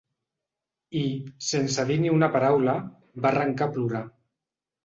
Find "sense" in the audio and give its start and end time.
1.49-1.85